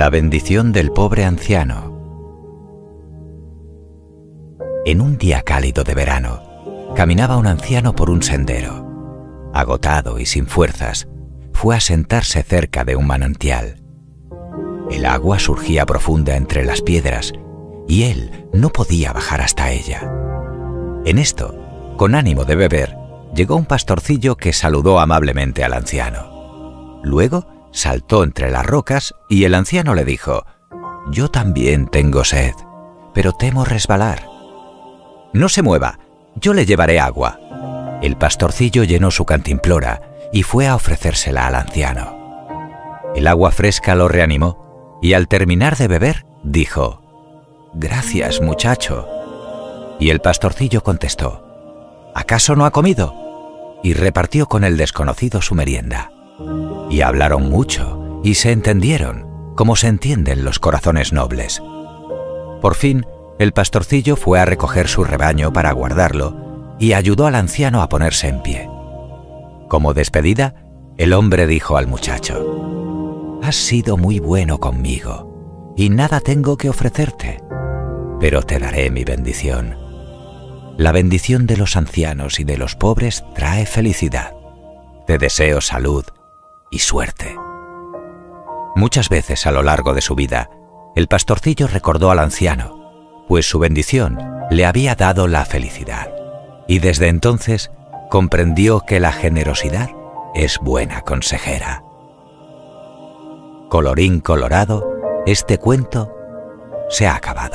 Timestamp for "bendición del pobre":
0.08-1.26